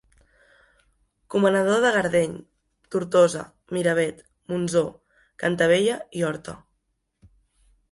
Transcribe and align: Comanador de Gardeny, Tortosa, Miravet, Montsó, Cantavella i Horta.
Comanador 1.33 1.83
de 1.83 1.91
Gardeny, 1.95 2.33
Tortosa, 2.95 3.45
Miravet, 3.77 4.25
Montsó, 4.55 4.83
Cantavella 5.45 6.01
i 6.23 6.27
Horta. 6.33 6.59